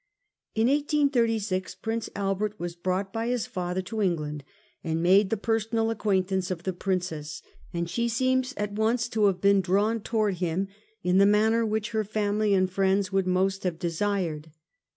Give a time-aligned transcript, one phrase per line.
[0.55, 4.43] In 1836, Prince Albert was brought by his father to England,
[4.83, 9.39] and made the personal acquaintance of the Princess, and she seems at once to have
[9.39, 10.67] been drawn towards him
[11.03, 14.49] in the manner which her family and friends would most have desired.